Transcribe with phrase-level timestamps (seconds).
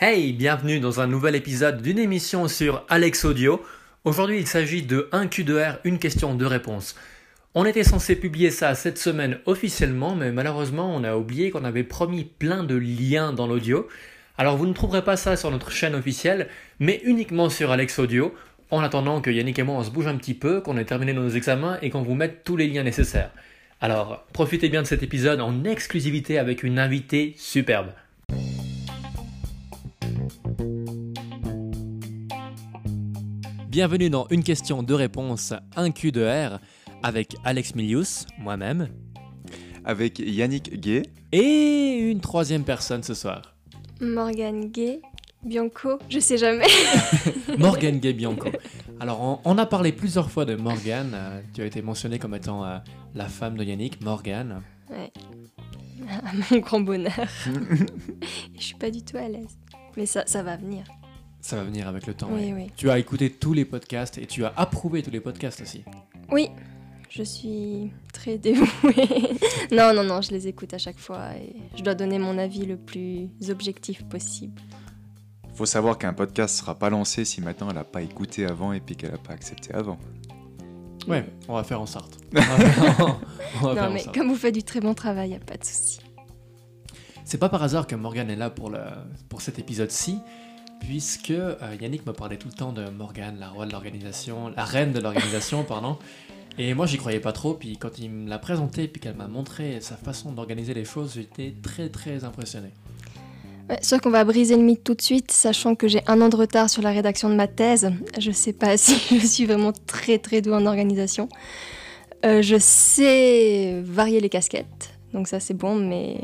[0.00, 3.60] Hey, bienvenue dans un nouvel épisode d'une émission sur Alex Audio.
[4.04, 6.94] Aujourd'hui, il s'agit de 1Q2R, une question, de réponse.
[7.56, 11.82] On était censé publier ça cette semaine officiellement, mais malheureusement, on a oublié qu'on avait
[11.82, 13.88] promis plein de liens dans l'audio.
[14.36, 16.46] Alors, vous ne trouverez pas ça sur notre chaîne officielle,
[16.78, 18.32] mais uniquement sur Alex Audio,
[18.70, 21.12] en attendant que Yannick et moi on se bouge un petit peu, qu'on ait terminé
[21.12, 23.32] nos examens et qu'on vous mette tous les liens nécessaires.
[23.80, 27.88] Alors, profitez bien de cet épisode en exclusivité avec une invitée superbe.
[33.78, 36.58] Bienvenue dans Une question, de réponse, un Q de R
[37.04, 38.88] avec Alex Milius, moi-même.
[39.84, 41.04] Avec Yannick Gay.
[41.30, 43.54] Et une troisième personne ce soir.
[44.00, 45.00] Morgane Gay.
[45.44, 46.66] Bianco, je sais jamais.
[47.56, 48.48] Morgane Gay Bianco.
[48.98, 51.12] Alors, on, a parlé plusieurs fois de Morgane.
[51.14, 52.78] Euh, tu as été mentionnée comme étant euh,
[53.14, 54.60] la femme de Yannick, Morgane.
[54.90, 55.12] Ouais.
[56.08, 57.12] À mon grand bonheur.
[58.56, 59.56] je suis pas du tout à l'aise.
[59.96, 60.82] Mais ça, ça va venir.
[61.40, 62.28] Ça va venir avec le temps.
[62.30, 62.70] Oui, oui.
[62.76, 65.84] Tu as écouté tous les podcasts et tu as approuvé tous les podcasts aussi.
[66.30, 66.50] Oui,
[67.10, 68.66] je suis très dévouée.
[69.72, 72.66] non, non, non, je les écoute à chaque fois et je dois donner mon avis
[72.66, 74.60] le plus objectif possible.
[75.54, 78.80] Faut savoir qu'un podcast sera pas lancé si maintenant elle n'a pas écouté avant et
[78.80, 79.98] puis qu'elle n'a pas accepté avant.
[81.08, 82.18] Ouais, on va faire en sorte.
[83.62, 86.00] non, mais comme vous faites du très bon travail, y a pas de souci.
[87.24, 88.80] C'est pas par hasard que Morgane est là pour, le,
[89.28, 90.18] pour cet épisode-ci,
[90.80, 94.64] puisque euh, Yannick me parlait tout le temps de Morgane, la roi de l'organisation, la
[94.64, 95.98] reine de l'organisation, pardon.
[96.58, 97.54] Et moi, j'y croyais pas trop.
[97.54, 101.14] Puis quand il me l'a présenté, puis qu'elle m'a montré sa façon d'organiser les choses,
[101.14, 102.68] j'étais très très impressionné.
[103.68, 106.28] Ouais, sauf qu'on va briser le mythe tout de suite, sachant que j'ai un an
[106.28, 107.92] de retard sur la rédaction de ma thèse.
[108.18, 111.28] Je sais pas si je suis vraiment très très douée en organisation.
[112.24, 116.20] Euh, je sais varier les casquettes, donc ça c'est bon, mais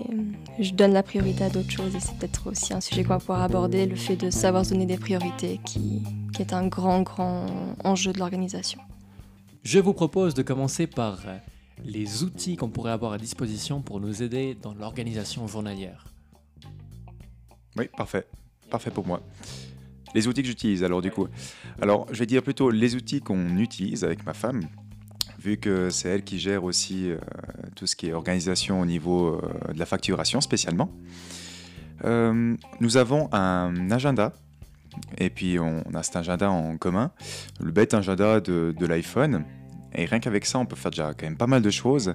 [0.59, 3.19] je donne la priorité à d'autres choses et c'est peut-être aussi un sujet qu'on va
[3.19, 6.03] pouvoir aborder, le fait de savoir donner des priorités qui,
[6.35, 7.47] qui est un grand grand
[7.83, 8.81] enjeu de l'organisation.
[9.63, 11.21] Je vous propose de commencer par
[11.83, 16.05] les outils qu'on pourrait avoir à disposition pour nous aider dans l'organisation journalière.
[17.77, 18.27] Oui, parfait.
[18.71, 19.23] Parfait pour moi.
[20.15, 21.27] Les outils que j'utilise, alors du coup.
[21.81, 24.61] Alors, je vais dire plutôt les outils qu'on utilise avec ma femme,
[25.45, 27.19] vu que c'est elle qui gère aussi euh,
[27.77, 30.91] tout ce qui est organisation au niveau euh, de la facturation spécialement.
[32.05, 34.33] nous avons un agenda
[35.19, 37.11] et puis on a cet agenda en commun,
[37.61, 39.45] le bête agenda de, l'iPhone.
[39.97, 42.15] Et rien qu'avec ça, on peut faire déjà quand même pas mal de choses.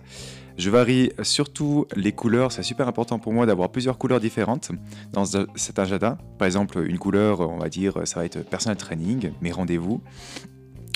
[0.57, 4.71] Je varie surtout les couleurs, c'est super important pour moi d'avoir plusieurs couleurs différentes
[5.13, 5.23] dans
[5.55, 6.17] cet agenda.
[6.37, 10.01] Par exemple, une couleur, on va dire, ça va être personal training, mes rendez-vous.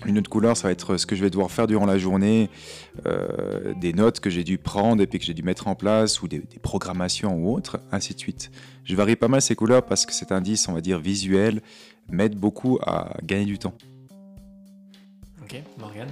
[0.06, 2.50] Une autre couleur, ça va être ce que je vais devoir faire durant la journée,
[3.06, 6.22] euh, des notes que j'ai dû prendre et puis que j'ai dû mettre en place,
[6.22, 8.52] ou des, programmations ou autres, ainsi de suite.
[8.84, 11.62] Je varie pas mal ces couleurs parce que cet indice, on va dire visuel,
[12.10, 13.74] m'aide beaucoup à gagner du temps.
[15.42, 16.10] Ok, Morgane?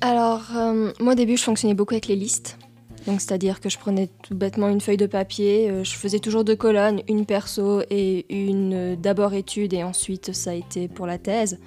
[0.00, 2.58] Alors, euh, moi au début, je fonctionnais beaucoup avec les listes.
[3.06, 6.44] Donc, c'est-à-dire que je prenais tout bêtement une feuille de papier, euh, je faisais toujours
[6.44, 11.06] deux colonnes, une perso et une euh, d'abord étude et ensuite ça a été pour
[11.06, 11.58] la thèse.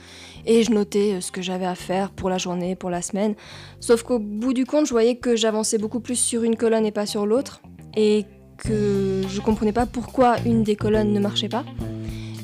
[0.45, 3.35] Et je notais euh, ce que j'avais à faire pour la journée, pour la semaine.
[3.81, 6.91] Sauf qu'au bout du compte, je voyais que j'avançais beaucoup plus sur une colonne et
[6.91, 7.62] pas sur l'autre.
[7.97, 8.25] Et
[8.57, 11.66] que je comprenais pas pourquoi une des colonnes ne marchait pas.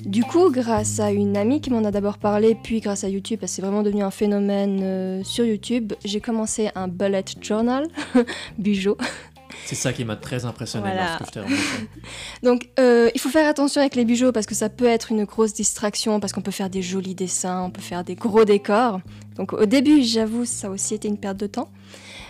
[0.06, 3.40] Du coup, grâce à une amie qui m'en a d'abord parlé, puis grâce à YouTube,
[3.40, 7.88] parce que c'est vraiment devenu un phénomène euh, sur YouTube, j'ai commencé un bullet journal,
[8.58, 8.98] Bujo.
[9.66, 11.88] C'est ça qui m'a très impressionné lorsque je t'ai rencontré.
[12.44, 15.26] Donc, euh, il faut faire attention avec les bijoux parce que ça peut être une
[15.26, 19.00] grosse distraction, parce qu'on peut faire des jolis dessins, on peut faire des gros décors.
[19.36, 21.70] Donc, au début, j'avoue, ça a aussi été une perte de temps.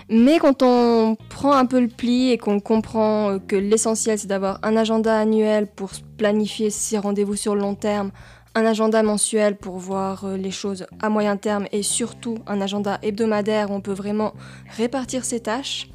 [0.10, 4.28] Mais quand on prend un peu le pli et qu'on comprend euh, que l'essentiel c'est
[4.28, 8.12] d'avoir un agenda annuel pour planifier ses rendez-vous sur le long terme,
[8.54, 13.00] un agenda mensuel pour voir euh, les choses à moyen terme et surtout un agenda
[13.02, 14.34] hebdomadaire où on peut vraiment
[14.76, 15.90] répartir ses tâches.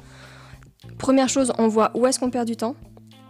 [0.97, 2.75] Première chose, on voit où est-ce qu'on perd du temps.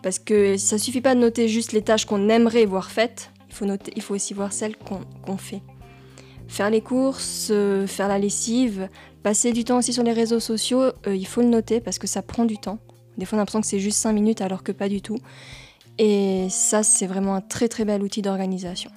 [0.03, 3.55] Parce que ça suffit pas de noter juste les tâches qu'on aimerait voir faites, il
[3.55, 5.61] faut, noter, il faut aussi voir celles qu'on fait.
[6.47, 8.89] Faire les courses, euh, faire la lessive,
[9.27, 12.07] Passer du temps aussi sur les réseaux sociaux, euh, il faut le noter parce que
[12.07, 12.79] ça prend du temps.
[13.17, 15.17] Des fois, on a l'impression que c'est juste 5 minutes alors que pas du tout.
[15.97, 18.89] Et ça, c'est vraiment un très très bel outil d'organisation.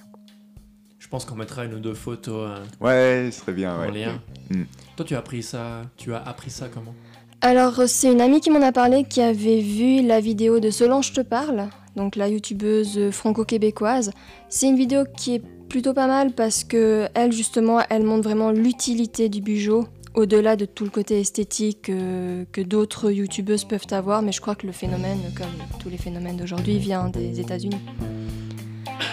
[0.99, 2.49] Je pense qu'on mettra une ou deux photos.
[2.49, 3.75] Hein, ouais, ce serait bien.
[3.75, 4.21] En lien.
[4.51, 4.63] Mm.
[4.95, 5.81] Toi, tu as appris ça.
[5.97, 6.95] Tu as appris ça comment?
[7.43, 11.11] Alors, c'est une amie qui m'en a parlé, qui avait vu la vidéo de Solange
[11.11, 14.11] te parle, donc la youtubeuse franco-québécoise.
[14.47, 18.51] C'est une vidéo qui est plutôt pas mal parce que elle justement, elle montre vraiment
[18.51, 24.21] l'utilité du bijou au-delà de tout le côté esthétique euh, que d'autres youtubeuses peuvent avoir,
[24.21, 25.47] mais je crois que le phénomène, comme
[25.79, 27.79] tous les phénomènes d'aujourd'hui, vient des États-Unis.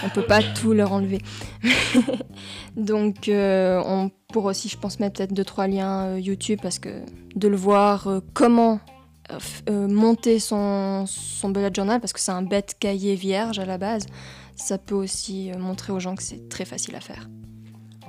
[0.05, 1.20] On peut pas tout leur enlever.
[2.76, 6.79] Donc, euh, on pourrait aussi, je pense, mettre peut-être deux trois liens euh, YouTube parce
[6.79, 7.02] que
[7.35, 8.81] de le voir euh, comment
[9.69, 14.06] monter son, son bullet journal, parce que c'est un bête cahier vierge à la base,
[14.56, 17.29] ça peut aussi montrer aux gens que c'est très facile à faire.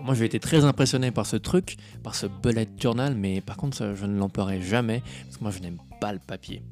[0.01, 3.95] Moi, j'ai été très impressionné par ce truc, par ce bullet journal, mais par contre,
[3.95, 6.63] je ne l'emploierai jamais, parce que moi, je n'aime pas le papier.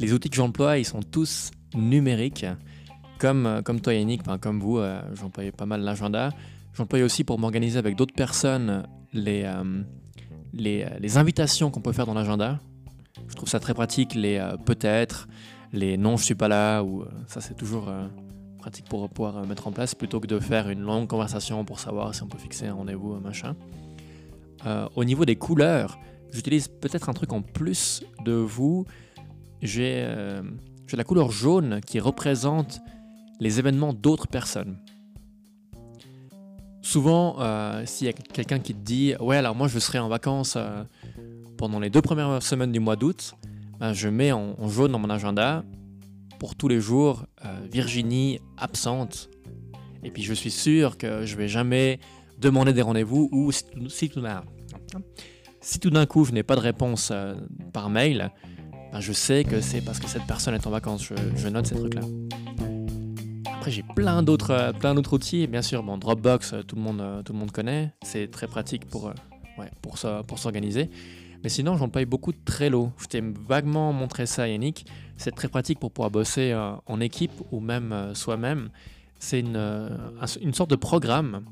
[0.00, 2.44] Les outils que j'emploie, ils sont tous numériques,
[3.18, 6.30] comme, euh, comme toi, Yannick, comme vous, euh, j'employais pas mal l'agenda.
[6.74, 9.82] J'emploie aussi pour m'organiser avec d'autres personnes les, euh,
[10.58, 12.60] euh, les invitations qu'on peut faire dans l'agenda.
[13.28, 15.26] Je trouve ça très pratique, les peut-être,
[15.72, 17.90] les non, je suis pas là, ou ça, c'est toujours
[18.58, 22.14] pratique pour pouvoir mettre en place plutôt que de faire une longue conversation pour savoir
[22.14, 23.56] si on peut fixer un rendez-vous, machin.
[24.94, 25.98] Au niveau des couleurs,
[26.30, 28.84] j'utilise peut-être un truc en plus de vous.
[29.62, 30.42] J'ai euh,
[30.92, 32.80] la couleur jaune qui représente
[33.40, 34.78] les événements d'autres personnes.
[36.86, 40.08] Souvent, euh, s'il y a quelqu'un qui te dit Ouais, alors moi je serai en
[40.08, 40.84] vacances euh,
[41.58, 43.34] pendant les deux premières semaines du mois d'août,
[43.80, 45.64] ben, je mets en, jaune dans mon agenda
[46.38, 49.30] pour tous les jours euh, Virginie absente.
[50.04, 51.98] Et puis je suis sûr que je vais jamais
[52.38, 57.12] demander des rendez-vous ou si, si tout d'un coup je n'ai pas de réponse
[57.72, 58.30] par mail,
[58.92, 61.02] ben, je sais que c'est parce que cette personne est en vacances.
[61.02, 62.02] Je, je note ces trucs-là.
[63.66, 65.46] J'ai plein d'autres euh, plein d'autres outils.
[65.46, 67.92] Bien sûr, bon, Dropbox, euh, tout le monde euh, tout le monde connaît.
[68.02, 69.06] C'est très pratique pour
[69.58, 70.90] ouais, pour pour s'organiser.
[71.42, 72.92] Mais sinon, j'emploie beaucoup de Trello.
[72.98, 74.86] Je t'ai vaguement montré ça, Yannick.
[75.16, 76.54] C'est très pratique pour pouvoir bosser
[76.86, 78.70] en équipe ou même soi-même.
[79.20, 81.44] C'est une, un- une sorte de programme.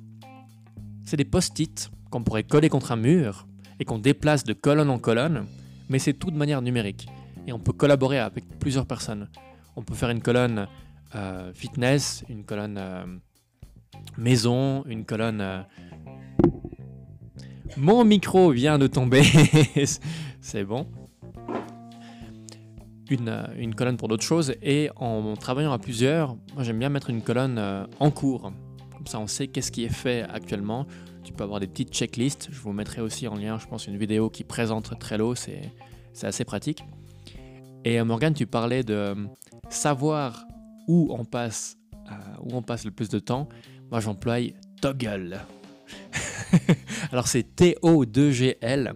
[1.04, 3.46] C'est des post-it qu'on pourrait coller contre un mur
[3.78, 5.46] et qu'on déplace de colonne en colonne,
[5.88, 7.06] mais c'est tout de manière numérique.
[7.46, 9.28] Et on peut collaborer avec plusieurs personnes.
[9.76, 10.66] On peut faire une colonne
[11.14, 13.04] euh, fitness, une colonne euh,
[14.16, 15.40] maison, une colonne...
[15.40, 15.62] euh,
[17.76, 19.22] Mon micro vient de tomber,
[20.40, 20.86] c'est bon.
[23.10, 27.10] Une, une colonne pour d'autres choses et en travaillant à plusieurs, moi j'aime bien mettre
[27.10, 28.50] une colonne en cours.
[28.92, 30.86] Comme ça on sait qu'est-ce qui est fait actuellement.
[31.22, 32.48] Tu peux avoir des petites checklists.
[32.50, 35.34] Je vous mettrai aussi en lien, je pense, une vidéo qui présente Trello.
[35.34, 35.70] C'est
[36.22, 36.82] assez pratique.
[37.84, 39.14] Et Morgane, tu parlais de
[39.68, 40.46] savoir
[40.86, 41.78] où on passe,
[42.10, 43.48] euh, où on passe le plus de temps.
[43.90, 44.38] Moi j'emploie
[44.80, 45.40] Toggle.
[47.12, 48.94] Alors c'est T-O-2-G-L.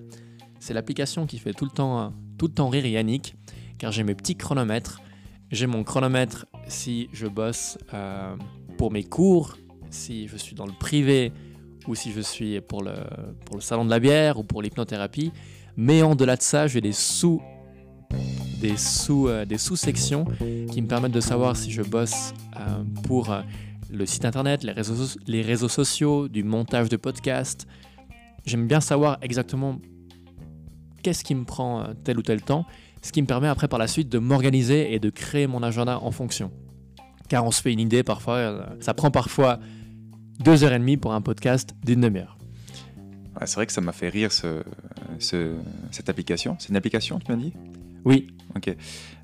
[0.60, 3.36] C'est l'application qui fait tout le temps, tout le temps rire Yannick,
[3.78, 5.00] car j'ai mes petits chronomètres.
[5.50, 8.36] J'ai mon chronomètre si je bosse euh,
[8.76, 9.56] pour mes cours,
[9.90, 11.32] si je suis dans le privé
[11.86, 12.94] ou si je suis pour le,
[13.46, 15.32] pour le salon de la bière ou pour l'hypnothérapie.
[15.76, 17.40] Mais en delà de ça, j'ai des sous
[18.60, 20.24] des sous euh, des sous-sections
[20.70, 23.42] qui me permettent de savoir si je bosse euh, pour euh,
[23.90, 27.66] le site internet, les réseaux, so- les réseaux sociaux, du montage de podcasts.
[28.44, 29.78] J'aime bien savoir exactement
[31.02, 32.64] qu'est-ce qui me prend tel ou tel temps,
[33.02, 35.98] ce qui me permet après par la suite de m'organiser et de créer mon agenda
[36.00, 36.50] en fonction.
[37.28, 39.58] Car on se fait une idée parfois, ça prend parfois
[40.40, 42.36] deux heures et demie pour un podcast d'une demi-heure.
[43.44, 44.62] C'est vrai que ça m'a fait rire ce,
[45.20, 45.54] ce-
[45.92, 46.56] cette application.
[46.58, 47.52] C'est une application, tu m'as dit?
[48.04, 48.74] Oui, Ok.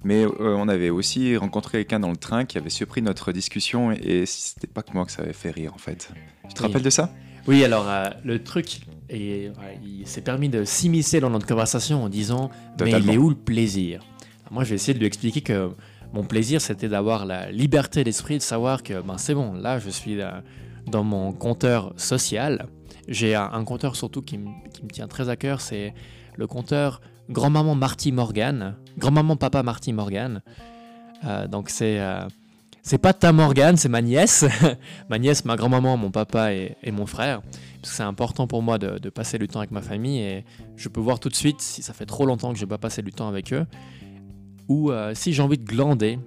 [0.05, 3.91] Mais euh, on avait aussi rencontré quelqu'un dans le train qui avait surpris notre discussion
[3.93, 6.11] et c'était pas que moi que ça avait fait rire en fait.
[6.49, 6.67] Tu te Oui.
[6.69, 7.11] rappelles de ça?
[7.47, 9.53] Oui, alors euh, le truc, ouais,
[9.85, 12.51] il s'est permis de s'immiscer dans notre conversation en disant
[12.81, 14.03] Mais il est où le plaisir?
[14.43, 15.71] Alors Moi, je vais essayer de lui expliquer que
[16.13, 19.91] mon plaisir, c'était d'avoir la liberté d'esprit, de savoir que ben, c'est bon, là, je
[19.91, 20.31] suis euh,
[20.87, 22.67] dans mon compteur social.
[23.09, 24.49] J'ai un, un compteur surtout qui me
[24.93, 25.93] tient très à cœur, c'est
[26.37, 27.01] le compteur
[27.31, 30.43] Grand-maman Marty Morgan, Grand-maman Papa Marty Morgan.
[31.25, 32.27] Euh, donc c'est euh,
[32.83, 34.45] c'est pas ta Morgan, c'est ma nièce.
[35.09, 37.41] ma nièce, ma grand-maman, mon papa et, mon frère.
[37.83, 40.45] C'est important pour moi de, passer du temps avec ma famille et
[40.77, 43.01] je peux voir tout de suite si ça fait trop longtemps que j'ai pas passé
[43.01, 43.67] du temps avec eux
[44.69, 46.19] ou euh, si j'ai envie de glander.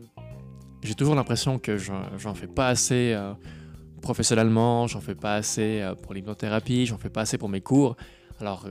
[0.81, 3.15] J'ai toujours l'impression que j'en fais pas assez
[4.01, 7.97] professionnellement, j'en fais pas assez pour l'hypnothérapie, j'en fais pas assez pour mes cours.
[8.39, 8.65] Alors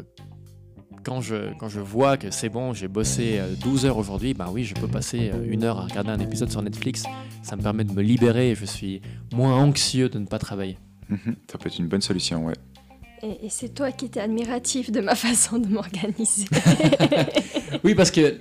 [1.07, 4.49] quand je, quand je vois que c'est bon, j'ai bossé euh, 12 heures aujourd'hui, ben
[4.53, 7.05] oui, je peux passer euh, une heure à regarder un épisode sur Netflix.
[7.45, 9.01] Ça me permet de me libérer et je suis
[9.33, 10.79] moins anxieux de ne pas travailler.
[11.09, 12.55] Mhm, Ça peut être une bonne solution, ouais.
[13.23, 16.47] Et, et c'est toi qui étais admiratif de ma façon de m'organiser.
[17.85, 18.41] Oui, parce que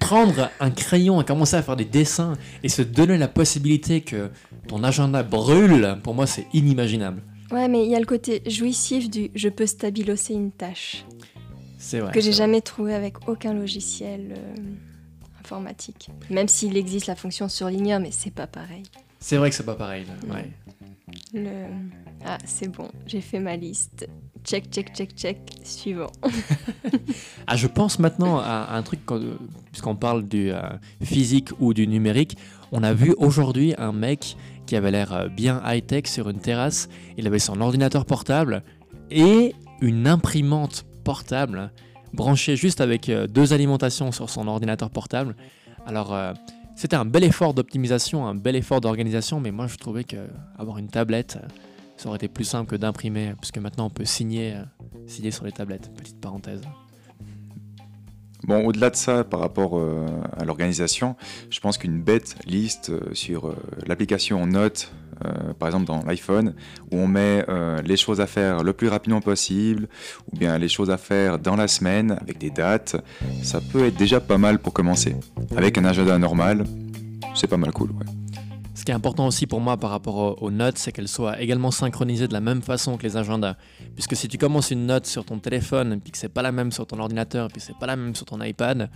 [0.00, 2.32] prendre un crayon et commencer à faire des dessins
[2.64, 4.30] et se donner la possibilité que
[4.66, 7.22] ton agenda brûle, pour moi, c'est inimaginable.
[7.52, 11.04] ouais, mais il y a le côté jouissif du je peux stabilosser une tâche
[11.80, 12.12] C'est vrai.
[12.12, 14.54] que j'ai jamais trouvé avec aucun logiciel euh,
[15.40, 16.10] informatique.
[16.28, 18.82] Même s'il existe la fonction surligneur, mais c'est pas pareil.
[19.18, 20.04] C'est vrai que c'est pas pareil.
[20.04, 20.50] là, ouais.
[21.32, 21.66] Le...
[22.24, 24.06] Ah, c'est bon, j'ai fait ma liste.
[24.44, 25.38] Check, check, check, check.
[25.64, 26.12] Suivant.
[27.46, 29.00] ah, je pense maintenant à un truc,
[29.72, 30.60] puisqu'on parle du euh,
[31.02, 32.36] physique ou du numérique.
[32.72, 36.90] On a vu aujourd'hui un mec qui avait l'air euh, bien high-tech sur une terrasse.
[37.16, 38.62] Il avait son ordinateur portable
[39.10, 40.84] et une imprimante
[42.12, 45.36] branchée juste avec euh, deux alimentations sur son ordinateur portable.
[45.86, 46.14] Alors,
[46.80, 50.88] c'était un bel effort d'optimisation, un bel effort d'organisation, mais moi je trouvais qu'avoir une
[50.88, 51.38] tablette,
[51.98, 54.64] ça aurait été plus simple que d'imprimer, puisque maintenant on peut signer, euh,
[55.06, 55.90] signer sur les tablettes.
[55.94, 56.62] Petite parenthèse.
[58.44, 60.06] Bon, au-delà de ça, par rapport euh,
[60.38, 61.16] à l'organisation,
[61.50, 63.54] je pense qu'une bête liste euh, sur
[63.86, 64.90] l'application Note,
[65.58, 66.54] par exemple dans l'iPhone,
[66.90, 67.44] où on met
[67.84, 69.88] les choses à faire le plus rapidement possible,
[70.32, 72.96] ou bien les choses à faire dans la semaine, avec des dates,
[73.42, 75.16] ça peut être déjà pas mal pour commencer.
[75.56, 76.64] Avec un agenda normal,
[77.34, 77.90] c'est pas mal cool.
[78.74, 81.70] Ce qui est important aussi pour moi par rapport aux notes, c'est qu'elles soient également
[81.70, 83.56] synchronisées de la même façon que les agendas.
[83.94, 86.72] Puisque si tu commences une note sur ton téléphone, puis que c'est pas la même
[86.72, 88.88] sur ton ordinateur, puis c'est pas la même sur ton iPad,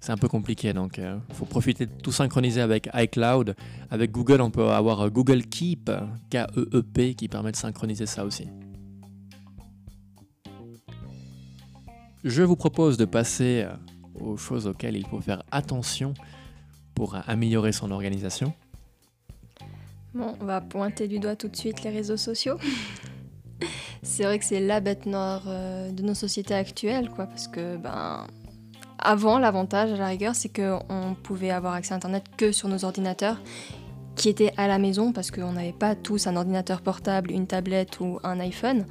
[0.00, 0.72] c'est un peu compliqué.
[0.72, 3.54] Donc, il euh, faut profiter de tout synchroniser avec iCloud.
[3.90, 5.90] Avec Google, on peut avoir Google Keep,
[6.30, 8.48] K-E-E-P, qui permet de synchroniser ça aussi.
[12.24, 13.74] Je vous propose de passer euh,
[14.20, 16.14] aux choses auxquelles il faut faire attention
[16.94, 18.52] pour améliorer son organisation.
[20.14, 22.58] Bon, on va pointer du doigt tout de suite les réseaux sociaux.
[24.02, 27.76] c'est vrai que c'est la bête noire euh, de nos sociétés actuelles, quoi, parce que
[27.76, 28.26] ben
[28.98, 32.84] avant l'avantage à la rigueur, c'est qu'on pouvait avoir accès à Internet que sur nos
[32.84, 33.38] ordinateurs
[34.16, 38.00] qui étaient à la maison parce qu'on n'avait pas tous un ordinateur portable, une tablette
[38.00, 38.84] ou un iPhone.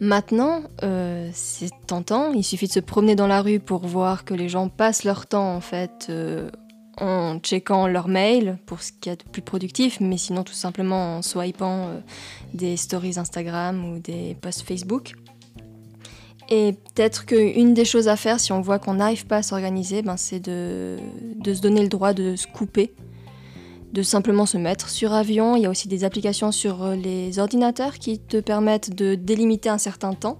[0.00, 2.32] Maintenant, euh, c'est tentant.
[2.32, 5.26] Il suffit de se promener dans la rue pour voir que les gens passent leur
[5.26, 6.50] temps en fait euh,
[7.00, 10.52] en checkant leur mail pour ce qu'il y a de plus productif, mais sinon tout
[10.52, 12.00] simplement en swipant euh,
[12.52, 15.14] des stories Instagram ou des posts Facebook.
[16.54, 20.02] Et peut-être qu'une des choses à faire si on voit qu'on n'arrive pas à s'organiser,
[20.02, 20.98] ben, c'est de,
[21.36, 22.92] de, se donner le droit de se couper,
[23.94, 25.56] de simplement se mettre sur avion.
[25.56, 29.70] Il y a aussi des applications sur euh, les ordinateurs qui te permettent de délimiter
[29.70, 30.38] un certain temps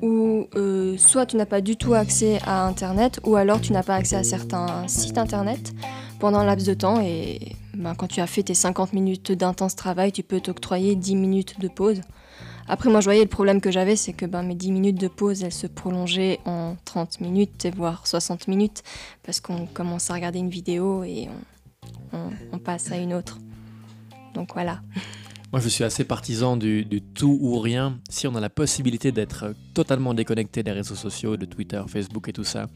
[0.00, 3.82] où euh, soit tu n'as pas du tout accès à Internet, ou alors tu n'as
[3.82, 5.74] pas accès à certains sites Internet
[6.18, 7.02] pendant un laps de temps.
[7.02, 11.14] Et ben, quand tu as fait tes 50 minutes d'intense travail, tu peux t'octroyer 10
[11.14, 12.00] minutes de pause.
[12.68, 15.08] Après, moi, je voyais le problème que j'avais, c'est que ben, mes 10 minutes de
[15.08, 18.82] pause, elles se prolongeaient en 30 minutes, voire 60 minutes,
[19.22, 21.28] parce qu'on commence à regarder une vidéo et
[22.52, 23.38] on passe à une autre.
[24.34, 24.80] Donc voilà.
[25.52, 27.98] Moi, je suis assez partisan du, tout ou rien.
[28.10, 32.32] Si on a la possibilité d'être totalement déconnecté des réseaux sociaux, de Twitter, Facebook et
[32.32, 32.66] tout ça,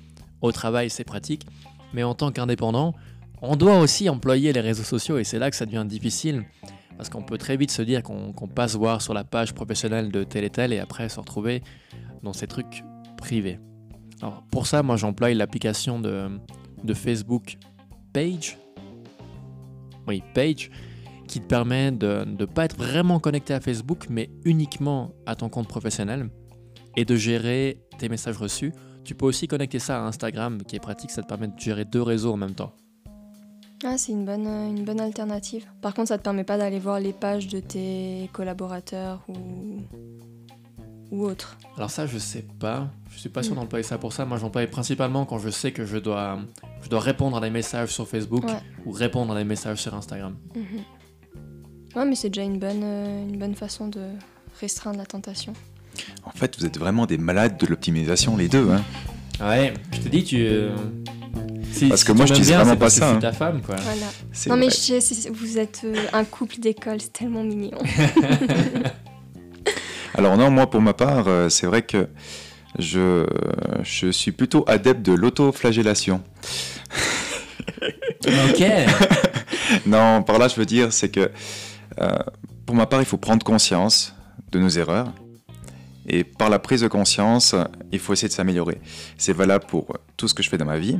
[0.40, 1.47] au travail, c'est pratique.
[1.92, 2.94] Mais en tant qu'indépendant,
[3.42, 6.44] on doit aussi employer les réseaux sociaux et c'est là que ça devient difficile.
[7.00, 10.23] Parce qu'on peut très vite se dire qu'on passe voir sur la page professionnelle de
[10.23, 11.62] tel et tel et après se retrouver
[12.23, 12.85] dans ces trucs
[13.16, 13.59] privés.
[14.21, 16.28] Alors pour ça, moi j'emploie l'application de,
[16.85, 17.57] de Facebook
[18.12, 18.59] Page.
[20.07, 20.71] Oui, Page
[21.26, 25.49] qui te permet de ne pas être vraiment connecté à Facebook, mais uniquement à ton
[25.49, 26.28] compte professionnel
[26.99, 28.75] et de gérer tes messages reçus.
[29.04, 31.87] Tu peux aussi connecter ça à Instagram, qui est pratique, ça te permet de gérer
[31.87, 32.75] deux réseaux en même temps.
[33.84, 35.64] Ah, c'est une bonne, une bonne alternative.
[35.80, 39.82] Par contre, ça te permet pas d'aller voir les pages de tes collaborateurs ou,
[41.10, 41.56] ou autres.
[41.76, 42.90] Alors ça, je sais pas.
[43.10, 43.58] Je suis pas sûr mm.
[43.58, 44.26] d'employer ça pour ça.
[44.26, 46.38] Moi, j'emploie principalement quand je sais que je dois,
[46.82, 48.44] je dois répondre à des messages sur Facebook
[48.84, 50.37] ou répondre à des messages sur Instagram.
[50.54, 50.64] Mhm.
[51.96, 54.02] Ouais, mais c'est déjà une bonne, euh, une bonne façon de
[54.60, 55.54] restreindre la tentation.
[56.25, 58.70] En fait, vous êtes vraiment des malades de l'optimisation, les deux.
[58.70, 58.82] Hein.
[59.40, 60.37] Ouais, je te dis, tu.
[60.38, 60.76] Euh,
[61.89, 63.12] parce que moi, je dis vraiment pas ça.
[63.12, 63.19] Hein.
[63.19, 63.77] ta femme, quoi.
[63.77, 64.07] Voilà.
[64.49, 67.79] Non, mais je, vous êtes euh, un couple d'école, c'est tellement mignon.
[70.15, 72.09] Alors, non, moi, pour ma part, c'est vrai que
[72.79, 73.27] je,
[73.83, 76.23] je suis plutôt adepte de l'autoflagellation.
[78.27, 78.65] ok.
[79.87, 81.31] non, par là, je veux dire, c'est que
[82.00, 82.19] euh,
[82.67, 84.15] pour ma part, il faut prendre conscience
[84.53, 85.12] de nos erreurs.
[86.07, 87.55] Et par la prise de conscience,
[87.93, 88.81] il faut essayer de s'améliorer.
[89.17, 90.99] C'est valable pour tout ce que je fais dans ma vie.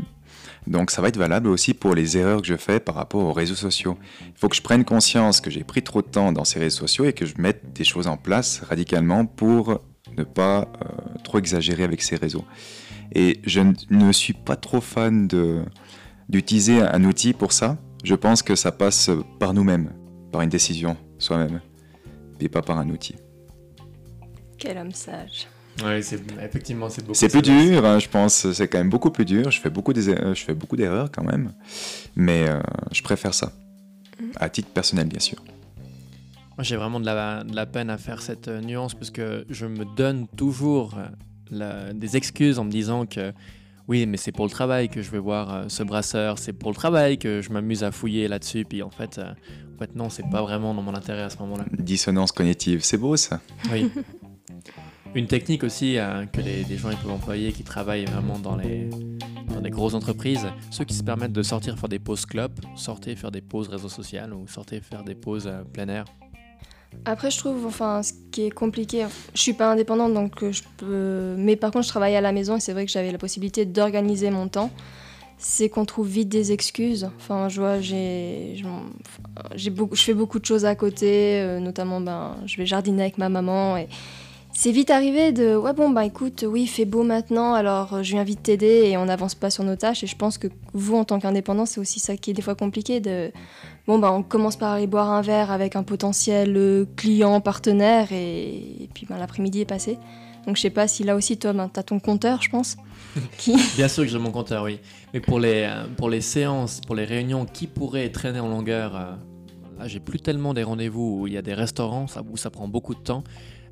[0.67, 3.33] Donc ça va être valable aussi pour les erreurs que je fais par rapport aux
[3.33, 3.99] réseaux sociaux.
[4.27, 6.81] Il faut que je prenne conscience que j'ai pris trop de temps dans ces réseaux
[6.81, 9.81] sociaux et que je mette des choses en place radicalement pour
[10.17, 12.45] ne pas euh, trop exagérer avec ces réseaux.
[13.13, 15.29] Et je ne suis pas trop fan
[16.29, 17.79] d'utiliser un outil pour ça.
[18.05, 19.91] Je pense que ça passe par nous-mêmes
[20.31, 21.61] par une décision soi-même,
[22.39, 23.17] et pas par un outil.
[24.59, 25.49] Quel homme sage.
[25.83, 25.93] Oui,
[26.43, 27.15] effectivement, c'est beaucoup.
[27.15, 28.51] C'est plus dur, hein, je pense.
[28.53, 29.51] C'est quand même beaucoup plus dur.
[29.51, 31.53] Je fais beaucoup, je fais beaucoup d'erreurs quand même,
[32.17, 32.61] mais euh,
[32.93, 33.53] je préfère ça,
[34.37, 35.39] à titre personnel, bien sûr.
[36.57, 39.47] Moi, j'ai vraiment de la, de la, peine à faire cette euh, nuance parce que
[39.49, 40.95] je me donne toujours
[41.51, 43.33] la, des excuses en me disant que
[43.91, 46.71] oui, mais c'est pour le travail que je vais voir euh, ce brasseur, c'est pour
[46.71, 48.65] le travail que je m'amuse à fouiller là-dessus.
[48.65, 49.33] Puis en fait, euh,
[49.75, 51.65] en fait non, c'est pas vraiment dans mon intérêt à ce moment-là.
[51.77, 53.41] Dissonance cognitive, c'est beau ça.
[53.73, 53.91] Oui.
[55.15, 58.89] Une technique aussi euh, que les, gens peuvent employer qui travaillent vraiment dans les,
[59.53, 63.19] dans des grosses entreprises, ceux qui se permettent de sortir faire des pauses club, sortir
[63.19, 66.05] faire des pauses réseaux sociaux ou sortir faire des pauses plein air.
[67.05, 70.63] Après, je trouve, enfin, ce qui est compliqué, je suis pas indépendante, donc euh, je
[70.77, 71.35] peux.
[71.39, 73.65] Mais par contre, je travaille à la maison et c'est vrai que j'avais la possibilité
[73.65, 74.71] d'organiser mon temps.
[75.39, 77.09] C'est qu'on trouve vite des excuses.
[77.17, 78.63] Enfin, je vois, j'ai,
[79.55, 83.31] je fais beaucoup de choses à côté, euh, notamment, ben, je vais jardiner avec ma
[83.31, 83.89] maman et
[84.63, 88.03] c'est vite arrivé de ouais bon bah écoute oui il fait beau maintenant alors euh,
[88.03, 90.05] je viens vite t'aider et on n'avance pas sur nos tâches.
[90.05, 92.55] Et je pense que vous en tant qu'indépendant c'est aussi ça qui est des fois
[92.55, 93.33] compliqué de
[93.87, 98.13] bon bah on commence par aller boire un verre avec un potentiel euh, client partenaire
[98.13, 99.97] et, puis ben, l'après-midi est passé.
[100.47, 102.77] Donc je sais pas si là aussi toi ben, tu as ton compteur je pense
[103.39, 103.57] qui...
[103.77, 104.79] bien sûr que j'ai mon compteur oui.
[105.15, 108.93] Mais pour les euh, pour les séances pour les réunions qui pourraient traîner en longueur
[108.93, 112.51] là j'ai plus tellement des rendez-vous où il y a des restaurants ça, où ça
[112.51, 113.25] prend beaucoup de temps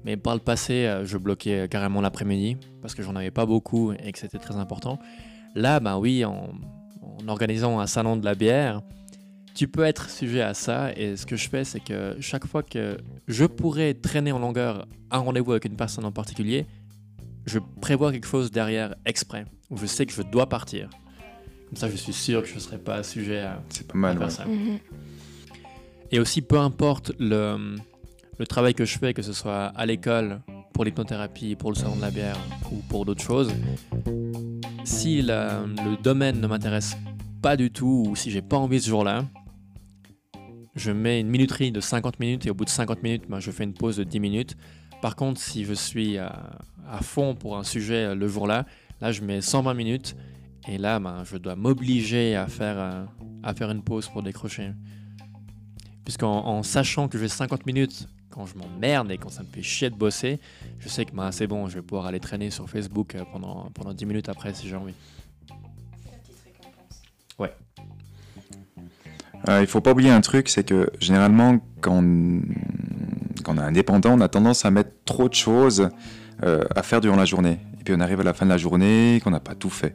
[0.04, 3.92] mais par le passé, euh, je bloquais carrément l'après-midi parce que j'en avais pas beaucoup
[3.92, 4.98] et que c'était très important.
[5.54, 6.50] Là, bah oui, en,
[7.26, 8.82] organisant un salon de la bière,
[9.54, 10.92] tu peux être sujet à ça.
[10.96, 14.86] Et ce que je fais, c'est que chaque fois que je pourrais traîner en longueur
[15.10, 16.66] un rendez-vous avec une personne en particulier,
[17.46, 20.88] je prévois quelque chose derrière exprès, où je sais que je dois partir.
[21.68, 24.30] Comme ça, je suis sûr que je ne serai pas sujet à, pas mal, faire
[24.30, 24.44] ça.
[24.44, 24.78] Mhm.
[26.10, 27.76] Et aussi, peu importe le,
[28.38, 30.40] le travail que je fais, que ce soit à l'école,
[30.72, 32.38] pour l'hypnothérapie, pour le salon de la bière
[32.70, 33.52] ou pour d'autres choses,
[34.84, 36.96] si le domaine ne m'intéresse
[37.42, 39.24] pas du tout ou si j'ai pas envie ce jour-là,
[40.76, 43.50] je mets une minuterie de 50 minutes et au bout de 50 minutes, ben, je
[43.50, 44.56] fais une pause de 10 minutes.
[45.02, 46.60] Par contre, si je suis à,
[47.02, 48.64] fond pour un sujet le jour-là,
[49.00, 50.16] là je mets 120 minutes
[50.68, 53.04] et là ben, je dois m'obliger à faire, euh,
[53.42, 54.70] à faire une pause pour décrocher.
[56.04, 59.62] Puisqu'en en sachant que j'ai 50 minutes quand je m'emmerde et quand ça me fait
[59.62, 60.38] chier de bosser,
[60.78, 63.70] je sais que bah, c'est bon, je vais pouvoir aller traîner sur Facebook euh, pendant,
[63.74, 64.94] pendant 10 minutes après si j'ai envie.
[67.38, 67.52] Ouais.
[69.48, 72.02] Euh, il faut pas oublier un truc, c'est que généralement, quand
[73.44, 75.88] quand on est indépendant, on a tendance à mettre trop de choses
[76.42, 77.58] euh, à faire durant la journée.
[77.80, 79.94] Et puis on arrive à la fin de la journée qu'on n'a pas tout fait.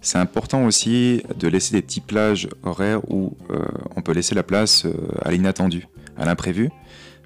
[0.00, 4.42] C'est important aussi de laisser des petits plages horaires où euh, on peut laisser la
[4.42, 4.86] place
[5.22, 6.70] à l'inattendu, à l'imprévu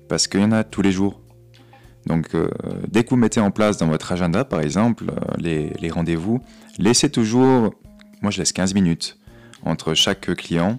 [0.08, 1.20] parce qu'il y en a tous les jours.
[2.06, 2.48] Donc euh,
[2.88, 6.40] dès que vous mettez en place dans votre agenda, par exemple, euh, les, rendez-vous,
[6.78, 7.74] laissez toujours,
[8.22, 9.18] moi je laisse 15 minutes
[9.62, 10.78] entre chaque client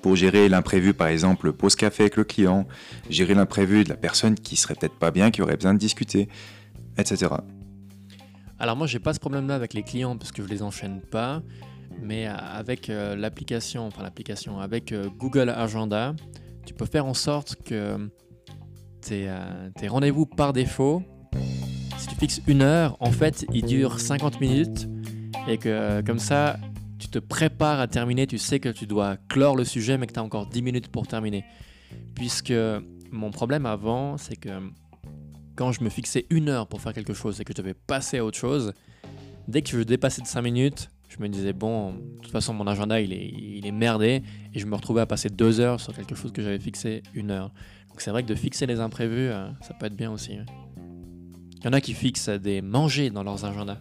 [0.00, 2.66] pour gérer l'imprévu, par exemple, pause café avec le client,
[3.10, 6.28] gérer l'imprévu de la personne qui serait peut-être pas bien, qui aurait besoin de discuter,
[6.96, 7.34] etc.
[8.58, 11.42] Alors moi j'ai pas ce problème-là avec les clients parce que je les enchaîne pas,
[12.00, 16.14] mais avec euh, l'application, enfin l'application, avec Google Agenda,
[16.64, 18.10] tu peux faire en sorte que
[19.12, 21.02] euh, tes, rendez-vous par défaut,
[21.98, 24.88] si tu fixes une heure, en fait, il dure 50 minutes
[25.48, 26.58] et que euh, comme ça,
[26.98, 30.12] tu te prépares à terminer, tu sais que tu dois clore le sujet, mais que
[30.12, 31.44] tu as encore 10 minutes pour terminer.
[32.14, 32.52] Puisque
[33.10, 34.50] mon problème avant, c'est que
[35.56, 38.18] quand je me fixais une heure pour faire quelque chose et que je devais passer
[38.18, 38.72] à autre chose,
[39.48, 42.66] dès que je dépassais de 5 minutes, je me disais, bon, de toute façon, mon
[42.68, 44.22] agenda, il est, il est merdé,
[44.54, 47.32] et je me retrouvais à passer deux heures sur quelque chose que j'avais fixé une
[47.32, 47.52] heure.
[47.90, 50.38] Donc c'est vrai que de fixer les imprévus, euh, ça peut être bien aussi.
[51.58, 53.78] Il y en a qui fixent des manger dans leurs agendas.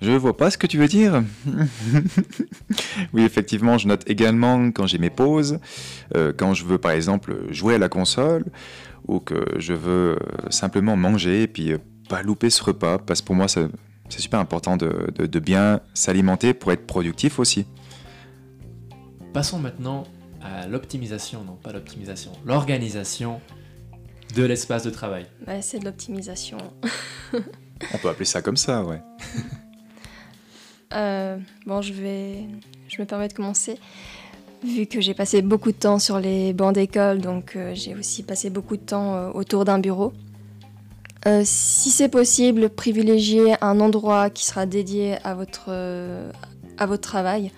[0.00, 1.24] Je vois pas ce que tu veux dire.
[3.12, 5.58] oui, effectivement, je note également quand j'ai mes pauses,
[6.14, 8.44] euh, quand je veux par exemple jouer à la console,
[9.08, 11.72] ou que je veux euh, simplement manger et puis
[12.08, 13.68] pas louper ce repas, parce que pour moi, c'est
[14.08, 17.66] super important de, de bien s'alimenter pour être productif aussi.
[19.32, 20.04] Passons maintenant
[20.68, 23.40] l'optimisation, non pas l'optimisation, l'organisation
[24.34, 25.26] de l'espace de travail.
[25.60, 26.58] c'est de l'optimisation.
[27.32, 29.00] On peut appeler ça comme ça, ouais.
[30.94, 32.46] Euh, bon, je vais,
[32.88, 33.78] je me permets de commencer.
[34.64, 38.22] Vu que j'ai passé beaucoup de temps sur les bancs d'école, donc euh, j'ai aussi
[38.22, 40.14] passé beaucoup de temps euh, autour d'un bureau.
[41.44, 45.68] si c'est possible, privilégiez un endroit qui sera dédié à votre,
[46.78, 47.52] à votre travail.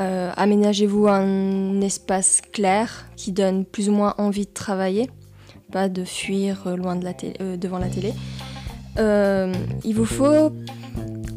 [0.00, 5.08] Euh, aménagez-vous un espace clair qui donne plus ou moins envie de travailler,
[5.70, 6.98] pas de fuir euh, loin
[7.40, 8.12] euh, devant la télé.
[8.98, 10.52] il vous faut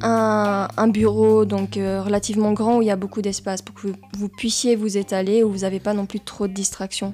[0.02, 4.76] un, bureau donc relativement grand où il y a beaucoup d'espace pour que vous, puissiez
[4.76, 7.14] vous étaler où vous n'avez pas non plus trop de distractions.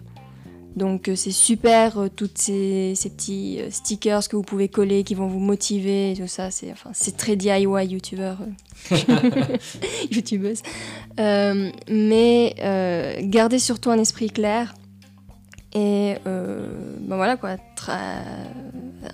[0.75, 5.13] Donc euh, c'est super, euh, toutes ces, petits euh, stickers que vous pouvez coller qui
[5.13, 8.39] vont vous motiver, et tout ça, c'est enfin, très DIY youtubeur,
[8.91, 8.95] euh,
[10.11, 10.63] youtubeuse.
[11.17, 12.55] Mais
[13.23, 14.73] gardez surtout un esprit clair
[15.75, 17.57] et ben voilà quoi,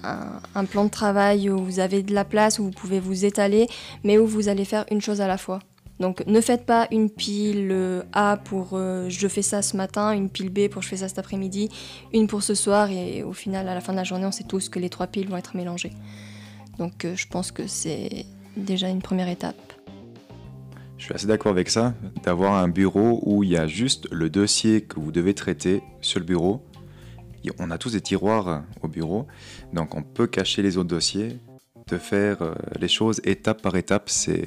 [0.04, 3.68] un plan de travail où vous avez de la place, où vous pouvez vous étaler,
[4.04, 5.60] mais où vous allez faire une chose à la fois.
[6.00, 10.12] Donc ne faites pas une pile euh, A pour euh, je fais ça ce matin,
[10.14, 11.70] une pile B pour je fais ça cet après-midi,
[12.14, 14.46] une pour ce soir et au final à la fin de la journée on sait
[14.46, 15.92] tous que les trois piles vont être mélangées.
[16.78, 19.74] Donc euh, je pense que c'est déjà une première étape.
[20.98, 24.30] Je suis assez d'accord avec ça, d'avoir un bureau où il y a juste le
[24.30, 26.62] dossier que vous devez traiter sur le bureau.
[27.58, 29.26] On a tous des tiroirs au bureau,
[29.74, 31.40] donc on peut cacher les autres dossiers,
[31.90, 34.46] de faire euh, les choses étape par étape, c'est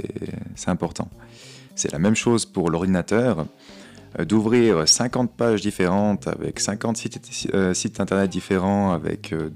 [0.66, 1.08] important.
[1.74, 3.46] C'est la même chose pour l'ordinateur,
[4.18, 9.52] euh, d'ouvrir 50 pages différentes avec 50 sites, euh, sites internet différents, avec le,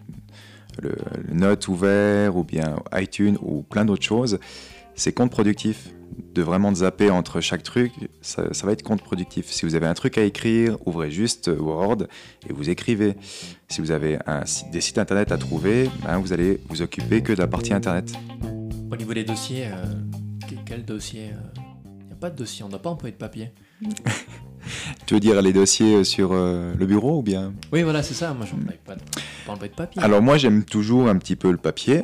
[0.83, 0.95] le
[1.33, 4.39] Note ouvert ou bien iTunes ou plein d'autres choses,
[4.95, 5.91] c'est contre-productif
[6.35, 9.47] de vraiment zapper entre chaque truc, ça, ça va être contre-productif.
[9.51, 12.05] Si vous avez un truc à écrire, ouvrez juste Word
[12.49, 13.15] et vous écrivez.
[13.69, 17.23] Si vous avez un site- des sites internet à trouver, ben, vous allez vous occuper
[17.23, 18.13] que de la partie internet.
[18.91, 19.85] Au niveau des dossiers, euh,
[20.49, 21.31] que- quel dossier
[22.01, 23.51] Il n'y a pas de dossier, on n'a pas employé de papier.
[25.07, 27.53] Tu veux dire les dossiers sur euh, le bureau ou bien?
[27.73, 28.35] Oui, voilà, c'est ça.
[28.35, 29.01] Moi, je n'emploie pas, de-
[29.47, 30.03] pas employé de papier.
[30.03, 32.03] Alors moi j'aime toujours un petit peu le papier,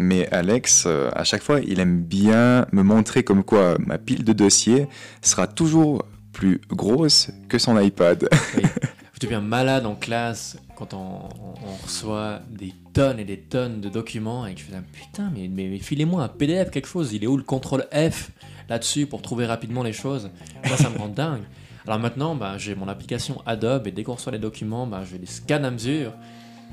[0.00, 4.24] mais Alex, euh, à chaque fois, il aime bien me montrer comme quoi ma pile
[4.24, 4.88] de dossiers
[5.22, 8.28] sera toujours plus grosse que son iPad.
[8.56, 8.62] Oui.
[9.14, 11.28] Je deviens malade en classe quand on,
[11.84, 15.68] reçoit des tonnes et des tonnes de documents et que je fais putain, mais, mais,
[15.68, 17.12] mais filez-moi un PDF, quelque chose.
[17.12, 18.30] Il est où le contrôle F
[18.70, 20.30] là-dessus pour trouver rapidement les choses?
[20.66, 21.42] Moi, ça me rend dingue.
[21.86, 25.18] Alors maintenant, bah, j'ai mon application Adobe et dès qu'on reçoit les documents, bah, je
[25.18, 26.12] les scanne à mesure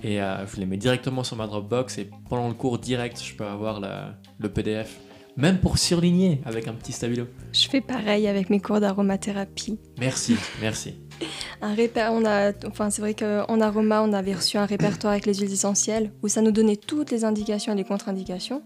[0.03, 3.35] et euh, je les mets directement sur ma Dropbox et pendant le cours direct, je
[3.35, 4.97] peux avoir la- le PDF.
[5.35, 7.25] Même pour surligner avec un petit stabilo.
[7.53, 9.77] Je fais pareil avec mes cours d'aromathérapie.
[9.99, 10.95] Merci, merci.
[11.61, 15.25] Un réper- on a, enfin, c'est vrai qu'en aroma, on avait reçu un répertoire avec
[15.27, 18.61] les huiles essentielles où ça nous donnait toutes les indications et les contre-indications.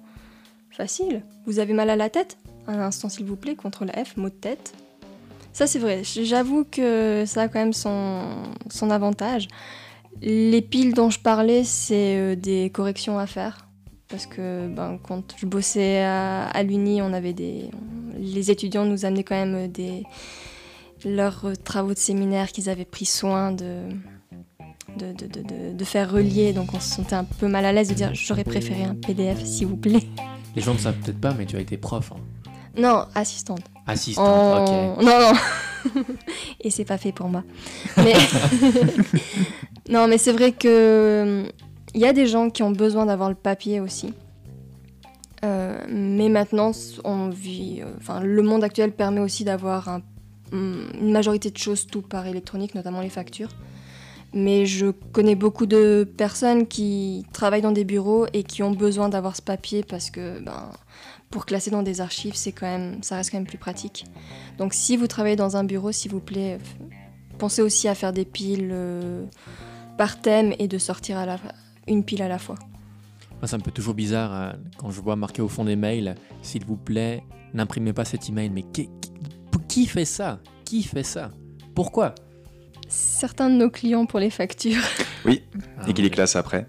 [0.70, 1.24] Facile.
[1.46, 2.38] Vous avez mal à la tête?
[2.68, 4.74] Un instant, s'il vous plaît, contrôle F, mot de tête.
[5.54, 6.02] Ça, c'est vrai.
[6.04, 8.22] J'avoue que ça a quand même son,
[8.70, 9.48] son avantage.
[10.22, 13.68] Les piles dont je parlais, c'est euh, des corrections à faire.
[14.08, 17.70] Parce que ben, quand je bossais à, à l'Uni, on avait des.
[18.18, 20.04] Les étudiants nous amenaient quand même des,
[21.06, 23.84] leurs euh, travaux de séminaire qu'ils avaient pris soin de,
[24.98, 26.52] de, de, de- de- faire relier.
[26.54, 29.44] Donc on se sentait un peu mal à l'aise de dire j'aurais préféré un PDF
[29.46, 30.04] s'il vous plaît.
[30.56, 32.12] Les gens ne savent peut-être pas, mais tu as été prof.
[32.14, 32.20] hein.
[32.78, 33.62] Non, assistante.
[33.88, 34.64] Assistante, En-
[34.98, 35.04] ok.
[35.04, 35.40] Non, non.
[36.62, 37.44] Et c'est pas fait pour moi.
[39.90, 41.44] Non, mais c'est vrai que
[41.94, 44.14] il y a des gens qui ont besoin d'avoir le papier aussi.
[45.44, 46.72] Euh, mais maintenant,
[47.06, 47.32] euh,
[48.22, 50.02] le monde actuel permet aussi d'avoir un-
[50.54, 53.50] une majorité de choses tout par électronique, notamment les factures.
[54.34, 59.10] Mais je connais beaucoup de personnes qui travaillent dans des bureaux et qui ont besoin
[59.10, 60.72] d'avoir ce papier parce que ben,
[61.32, 64.06] pour classer dans des archives, c'est quand même, ça reste quand même plus pratique.
[64.58, 66.58] Donc si vous travaillez dans un bureau, s'il vous plaît,
[67.40, 69.26] pensez aussi à faire des piles euh,
[69.98, 71.38] par thème et de sortir à la,
[71.88, 72.56] une pile à la fois.
[73.40, 76.14] Moi, ça me fait toujours bizarre euh, quand je vois marqué au fond des mails
[76.44, 77.24] S'il vous plaît,
[77.56, 78.50] n'imprimez pas cet email.
[78.52, 79.12] Mais qui, qui-
[79.68, 80.40] qui fait ça?
[80.66, 81.32] Qui fait ça?
[81.74, 82.14] Pourquoi?
[82.88, 84.84] Certains de nos clients pour les factures.
[85.26, 85.44] Oui,
[85.80, 86.68] Ah, et qu'il les classe après.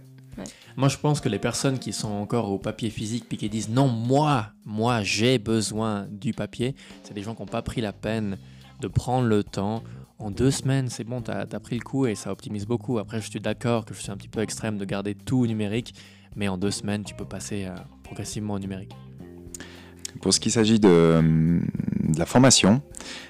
[0.76, 3.68] Moi, je pense que les personnes qui sont encore au papier physique puis qui disent
[3.68, 7.92] non, moi, moi, j'ai besoin du papier, c'est des gens qui n'ont pas pris la
[7.92, 8.38] peine
[8.80, 9.82] de prendre le temps.
[10.18, 12.98] En deux semaines, c'est bon, t'as as pris le coup et ça optimise beaucoup.
[12.98, 15.94] Après, je suis d'accord que je suis un petit peu extrême de garder tout numérique,
[16.36, 18.92] mais en deux semaines, tu peux passer euh, progressivement au numérique.
[20.20, 21.20] Pour ce qui s'agit de,
[22.00, 22.82] de la formation,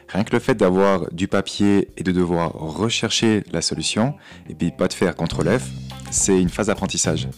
[0.08, 4.14] rien que le fait d'avoir du papier et de devoir rechercher la solution,
[4.48, 5.70] et puis pas de faire CTRL F,
[6.12, 7.28] c'est une phase d'apprentissage.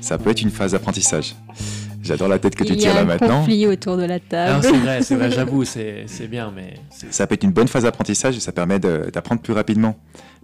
[0.00, 1.34] Ça peut être une phase d'apprentissage.
[2.02, 3.38] J'adore la tête que tu Il y tires a là un maintenant.
[3.40, 4.62] conflit autour de la table.
[4.62, 6.74] c'est vrai, c'est vrai, j'avoue, c'est c'est bien, mais
[7.10, 9.96] Ça peut être une bonne phase d'apprentissage et ça permet d'apprendre plus rapidement.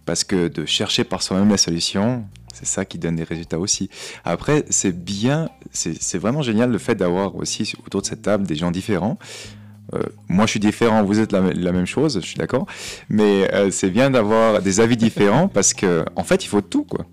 [0.06, 2.24] Parce que de chercher par soi-même la solution,
[2.54, 3.90] c'est ça qui donne des résultats aussi.
[4.24, 8.46] Après, c'est bien, c'est c'est vraiment génial le fait d'avoir aussi autour de cette table
[8.46, 9.18] des gens différents.
[9.94, 9.98] Euh,
[10.28, 12.66] moi, je suis différent, vous êtes la, la même chose, je suis d'accord.
[13.10, 16.84] Mais euh, c'est bien d'avoir des avis différents parce que, en fait, il faut tout,
[16.84, 17.04] quoi.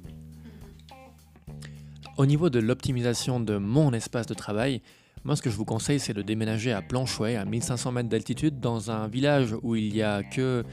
[2.17, 4.81] Au niveau de l'optimisation de mon espace de travail,
[5.23, 8.59] moi ce que je vous conseille c'est de déménager à Planchouet, à 1500 mètres d'altitude,
[8.59, 10.63] dans un village où il n'y a que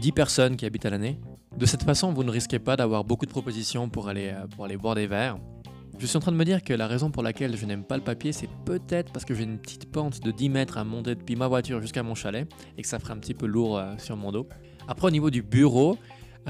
[0.00, 1.18] 10 personnes qui habitent à l'année.
[1.56, 4.66] De cette façon, vous ne risquez pas d'avoir beaucoup de propositions pour aller, euh, pour
[4.66, 5.38] aller boire des verres.
[5.98, 7.96] Je suis en train de me dire que la raison pour laquelle je n'aime pas
[7.96, 11.14] le papier, c'est peut-être parce que j'ai une petite pente de 10 mètres à monter
[11.14, 13.94] depuis ma voiture jusqu'à mon chalet et que ça ferait un petit peu lourd euh,
[13.96, 14.46] sur mon dos.
[14.88, 15.96] Après, au niveau du bureau,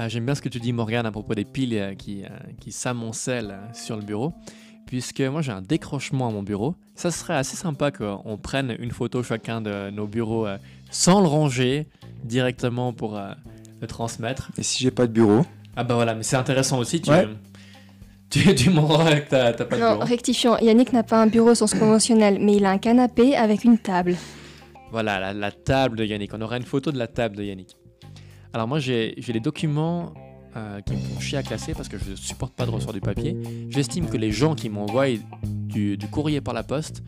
[0.07, 2.27] j'aime bien ce que tu dis, Morgane, à propos des piles euh, qui, euh,
[2.59, 4.33] qui s'amoncellent euh, sur le bureau.
[4.85, 6.75] Puisque moi j'ai un décrochement à mon bureau.
[6.95, 10.57] Ça serait assez sympa qu'on prenne une photo chacun de nos bureaux euh,
[10.91, 11.87] sans le ranger
[12.23, 13.31] directement pour euh,
[13.81, 14.51] le transmettre.
[14.57, 15.45] Et si j'ai pas de bureau?
[15.75, 17.01] Ah bah voilà, mais c'est intéressant aussi.
[17.01, 17.27] Tu, Ouais.
[18.29, 20.05] tu, tu montreras que t'as pas de Non, bureau.
[20.05, 23.63] rectifiant, Yannick n'a pas un bureau au sens conventionnel, mais il a un canapé avec
[23.63, 24.15] une table.
[24.91, 26.31] Voilà, la, la table de Yannick.
[26.35, 27.75] On aura une photo de la table de Yannick.
[28.53, 30.13] Alors moi, j'ai les documents
[30.55, 32.93] euh, qui me font chier à classer parce que je ne supporte pas de recevoir
[32.93, 33.35] du papier.
[33.69, 35.07] J'estime que les gens qui m'envoient
[35.43, 37.03] du, du courrier par la poste,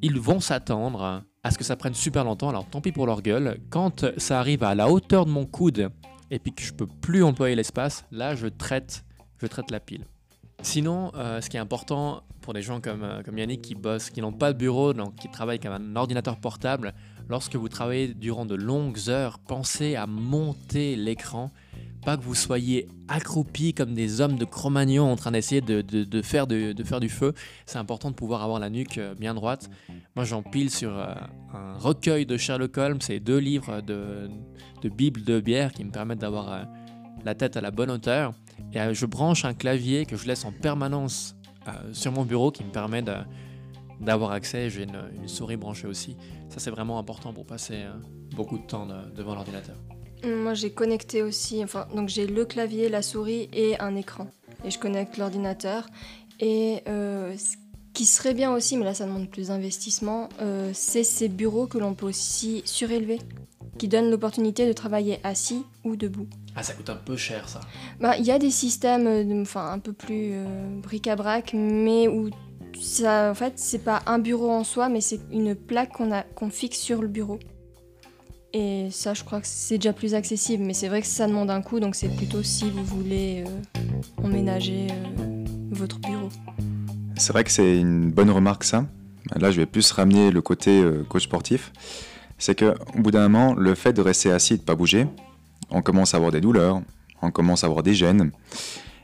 [0.00, 2.50] ils vont s'attendre à ce que ça prenne super longtemps.
[2.50, 3.58] Alors tant pis pour leur gueule.
[3.68, 5.90] Quand ça arrive à la hauteur de mon coude
[6.30, 9.04] et puis que je peux plus employer l'espace, là, je traite,
[9.38, 10.04] je traite la pile.
[10.62, 14.08] Sinon, euh, ce qui est important pour des gens comme, euh, comme Yannick qui bossent,
[14.10, 16.94] qui n'ont pas de bureau, donc qui travaillent avec un ordinateur portable,
[17.28, 21.50] lorsque vous travaillez durant de longues heures, pensez à monter l'écran.
[22.04, 26.46] Pas que vous soyez accroupis comme des hommes de Cro-Magnon en train d'essayer de, faire
[26.46, 27.32] de, faire du feu.
[27.64, 29.70] C'est important de pouvoir avoir la nuque euh, bien droite.
[30.14, 31.14] Moi, j'empile sur euh,
[31.54, 34.28] un recueil de Sherlock Holmes et deux livres de,
[34.84, 36.62] Bible de bière qui me permettent d'avoir euh,
[37.24, 38.32] la tête à la bonne hauteur.
[38.74, 41.36] Et je branche un clavier que je laisse en permanence
[41.92, 43.12] sur mon bureau qui me permet de-
[44.00, 44.70] d'avoir accès.
[44.70, 46.16] J'ai une, une souris branchée aussi.
[46.48, 47.92] Ça, c'est vraiment important pour passer euh,
[48.34, 49.76] beaucoup de temps de- devant l'ordinateur.
[50.24, 54.26] Moi, j'ai connecté aussi, enfin, donc j'ai le clavier, la souris et un écran.
[54.64, 55.86] Et je connecte l'ordinateur.
[56.40, 57.56] Et euh, ce
[57.92, 61.78] qui serait bien aussi, mais là ça demande plus d'investissement, euh, c'est ces bureaux que
[61.78, 63.20] l'on peut aussi surélever,
[63.78, 66.26] qui donnent l'opportunité de travailler assis ou debout.
[66.56, 67.60] Ah, ça coûte un peu cher, ça.
[68.00, 69.06] Bah, Il y a des systèmes
[69.42, 72.30] enfin, un peu plus euh, bric-à-brac, mais où
[72.80, 76.50] ça, en fait, c'est pas un bureau en soi, mais c'est une plaque qu'on qu'on
[76.50, 77.38] fixe sur le bureau.
[78.52, 81.50] Et ça, je crois que c'est déjà plus accessible, mais c'est vrai que ça demande
[81.50, 86.28] un coût, donc c'est plutôt si vous voulez euh, emménager euh, votre bureau.
[87.16, 88.86] C'est vrai que c'est une bonne remarque ça.
[89.34, 91.72] Là, je vais plus ramener le côté euh, coach sportif.
[92.38, 95.08] C'est que au bout d'un moment, le fait de rester assis et de pas bouger,
[95.70, 96.80] on commence à avoir des douleurs,
[97.22, 98.30] on commence à avoir des gènes.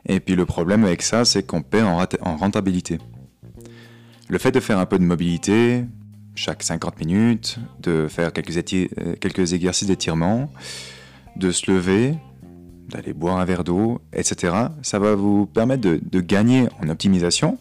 [0.07, 1.89] Et puis le problème avec ça, c'est qu'on perd
[2.23, 2.99] en rentabilité.
[4.31, 5.85] Le fait de faire un peu de mobilité,
[6.37, 10.53] chaque 50 minutes, de faire euh, quelques exercices d'étirement,
[11.35, 12.15] de se lever,
[12.91, 14.55] d'aller boire un verre d'eau, etc.
[14.83, 17.59] Ça va vous permettre de, gagner en optimisation,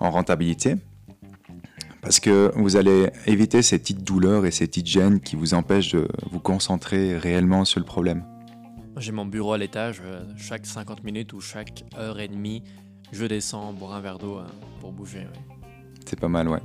[0.00, 0.76] en rentabilité,
[2.02, 5.92] parce que vous allez éviter ces petites douleurs et ces petites gênes qui vous empêchent
[5.92, 8.22] de vous concentrer réellement sur le problème.
[8.98, 10.02] J'ai mon bureau à l'étage.
[10.04, 12.64] euh, chaque 50 minutes ou chaque heure et demie,
[13.12, 14.46] je descends boire un verre d'eau euh,
[14.78, 15.26] pour bouger.
[16.06, 16.60] C'est pas mal, ouais.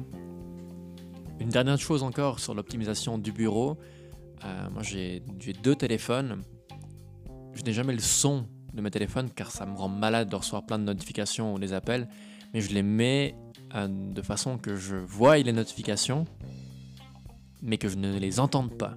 [1.40, 3.78] Une dernière chose encore sur l'optimisation du bureau.
[4.44, 5.22] Euh, moi, j'ai
[5.64, 6.42] deux téléphones.
[7.54, 10.66] Je n'ai jamais le son de mes téléphones car ça me rend malade de recevoir
[10.66, 12.08] plein de notifications ou des appels.
[12.54, 13.36] Mais je les mets
[13.76, 16.26] euh, de façon que je voie les notifications,
[17.62, 18.96] mais que je ne les entende pas.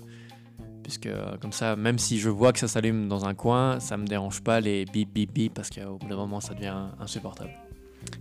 [0.83, 3.97] Puisque euh, comme ça, même si je vois que ça s'allume dans un coin, ça
[3.97, 7.51] me dérange pas les bip bip bip parce qu'au bout d'un moment, ça devient insupportable.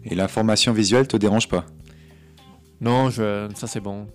[0.03, 1.65] Et l'information visuelle te dérange pas?
[2.79, 4.07] Non, je, ça c'est bon.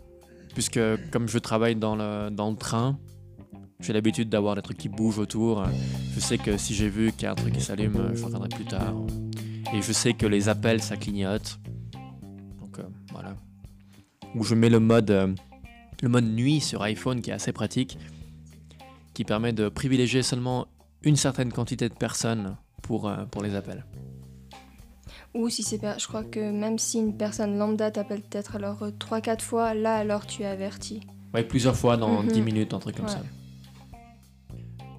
[0.55, 2.98] Puisque comme je travaille dans le, dans le train,
[3.81, 5.64] j'ai l'habitude d'avoir des trucs qui bougent autour.
[6.14, 8.48] Je sais que si j'ai vu qu'il y a un truc qui s'allume, je regarderai
[8.48, 8.94] plus tard.
[9.75, 11.59] Et je sais que les appels, ça clignote.
[12.61, 13.35] Donc euh, voilà.
[14.35, 15.35] Ou je mets le mode, euh,
[16.03, 17.98] le mode nuit sur iPhone qui est assez pratique,
[19.14, 20.68] qui permet de privilégier seulement
[21.03, 23.85] une certaine quantité de personnes pour, euh, pour les appels.
[25.35, 28.83] Ou si c'est pas, je crois que même si une personne lambda t'appelle peut-être alors
[28.99, 31.01] 3-4 fois, là alors tu es averti.
[31.33, 32.29] Ouais, plusieurs fois dans Mhm.
[32.33, 33.11] 10 minutes, un truc comme Ouais.
[33.12, 33.23] ça.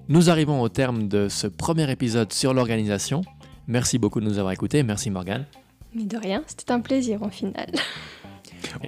[0.08, 3.22] Nous arrivons au terme de ce premier épisode sur l'organisation.
[3.68, 4.82] Merci beaucoup de nous avoir écoutés.
[4.82, 5.46] Merci Morgane.
[5.94, 7.70] Mais de rien, c'était un plaisir en final.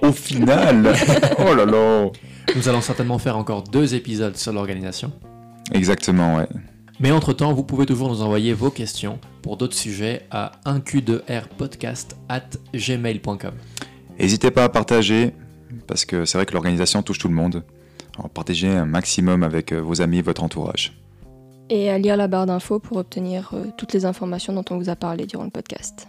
[0.01, 0.93] Au final
[1.39, 2.09] Oh là là
[2.55, 5.11] Nous allons certainement faire encore deux épisodes sur l'organisation.
[5.71, 6.47] Exactement, ouais.
[6.99, 12.49] Mais entre-temps, vous pouvez toujours nous envoyer vos questions pour d'autres sujets à 1q2rpodcast at
[12.73, 13.53] gmail.com.
[14.19, 15.33] N'hésitez pas à partager,
[15.85, 17.63] parce que c'est vrai que l'organisation touche tout le monde.
[18.17, 20.99] Alors, partagez un maximum avec euh, vos amis, votre entourage.
[21.69, 24.89] Et à lire la barre d'infos pour obtenir euh, toutes les informations dont on vous
[24.89, 26.07] a parlé durant le podcast.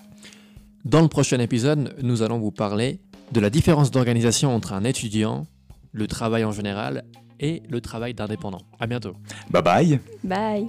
[0.87, 2.99] Dans le prochain épisode, nous allons vous parler
[3.33, 5.47] de la différence d'organisation entre un étudiant,
[5.93, 7.05] le travail en général
[7.41, 8.63] et le travail d'indépendant.
[8.79, 9.15] À bientôt.
[9.51, 10.69] Bye bye Bye